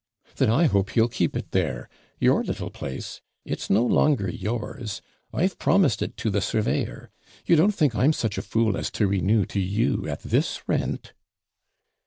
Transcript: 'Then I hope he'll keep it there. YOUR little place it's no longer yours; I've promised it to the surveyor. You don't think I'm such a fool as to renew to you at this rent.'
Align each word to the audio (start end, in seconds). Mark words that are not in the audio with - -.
'Then 0.37 0.49
I 0.49 0.63
hope 0.65 0.89
he'll 0.89 1.07
keep 1.07 1.37
it 1.37 1.51
there. 1.51 1.87
YOUR 2.19 2.43
little 2.43 2.71
place 2.71 3.21
it's 3.45 3.69
no 3.69 3.85
longer 3.85 4.27
yours; 4.31 4.99
I've 5.31 5.59
promised 5.59 6.01
it 6.01 6.17
to 6.17 6.31
the 6.31 6.41
surveyor. 6.41 7.11
You 7.45 7.55
don't 7.55 7.75
think 7.75 7.93
I'm 7.95 8.11
such 8.11 8.39
a 8.39 8.41
fool 8.41 8.75
as 8.77 8.89
to 8.93 9.05
renew 9.05 9.45
to 9.45 9.59
you 9.59 10.07
at 10.09 10.21
this 10.23 10.67
rent.' 10.67 11.13